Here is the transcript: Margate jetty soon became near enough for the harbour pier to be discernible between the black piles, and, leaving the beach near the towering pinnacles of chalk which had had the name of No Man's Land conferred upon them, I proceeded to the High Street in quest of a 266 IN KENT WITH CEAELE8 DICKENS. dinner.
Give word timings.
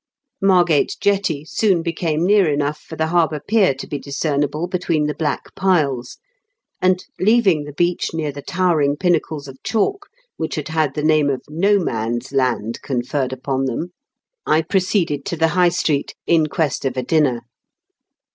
Margate 0.41 0.95
jetty 0.99 1.45
soon 1.45 1.83
became 1.83 2.25
near 2.25 2.51
enough 2.51 2.79
for 2.81 2.95
the 2.95 3.05
harbour 3.09 3.39
pier 3.39 3.75
to 3.75 3.85
be 3.85 3.99
discernible 3.99 4.65
between 4.67 5.05
the 5.05 5.13
black 5.13 5.53
piles, 5.53 6.17
and, 6.81 7.05
leaving 7.19 7.65
the 7.65 7.73
beach 7.73 8.11
near 8.11 8.31
the 8.31 8.41
towering 8.41 8.97
pinnacles 8.97 9.47
of 9.47 9.61
chalk 9.61 10.07
which 10.37 10.55
had 10.55 10.69
had 10.69 10.95
the 10.95 11.03
name 11.03 11.29
of 11.29 11.43
No 11.49 11.77
Man's 11.77 12.31
Land 12.31 12.81
conferred 12.81 13.31
upon 13.31 13.65
them, 13.65 13.91
I 14.43 14.63
proceeded 14.63 15.23
to 15.25 15.37
the 15.37 15.49
High 15.49 15.69
Street 15.69 16.15
in 16.25 16.47
quest 16.47 16.83
of 16.83 16.97
a 16.97 17.03
266 17.03 17.03
IN 17.03 17.03
KENT 17.03 17.03
WITH 17.03 17.03
CEAELE8 17.05 17.07
DICKENS. 17.07 17.43
dinner. 17.43 17.47